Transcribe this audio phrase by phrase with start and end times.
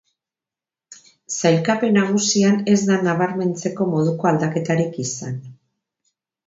[1.35, 5.41] Sailkapen nagusian ez da nabarmentzeko moduko aldaketarik izan.